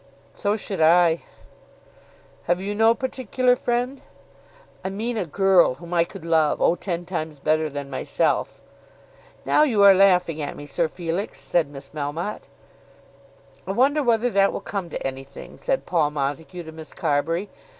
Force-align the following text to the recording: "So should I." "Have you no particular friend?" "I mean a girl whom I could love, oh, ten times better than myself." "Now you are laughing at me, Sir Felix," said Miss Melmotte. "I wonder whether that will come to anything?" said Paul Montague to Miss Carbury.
"So 0.33 0.55
should 0.55 0.81
I." 0.81 1.21
"Have 2.45 2.59
you 2.59 2.73
no 2.73 2.95
particular 2.95 3.55
friend?" 3.55 4.01
"I 4.83 4.89
mean 4.89 5.15
a 5.15 5.25
girl 5.27 5.75
whom 5.75 5.93
I 5.93 6.05
could 6.05 6.25
love, 6.25 6.59
oh, 6.59 6.73
ten 6.73 7.05
times 7.05 7.37
better 7.37 7.69
than 7.69 7.87
myself." 7.91 8.61
"Now 9.45 9.61
you 9.61 9.83
are 9.83 9.93
laughing 9.93 10.41
at 10.41 10.55
me, 10.57 10.65
Sir 10.65 10.87
Felix," 10.87 11.39
said 11.39 11.69
Miss 11.69 11.89
Melmotte. 11.89 12.47
"I 13.67 13.73
wonder 13.73 14.01
whether 14.01 14.31
that 14.31 14.51
will 14.51 14.59
come 14.59 14.89
to 14.89 15.05
anything?" 15.07 15.59
said 15.59 15.85
Paul 15.85 16.09
Montague 16.09 16.63
to 16.63 16.71
Miss 16.71 16.93
Carbury. 16.95 17.51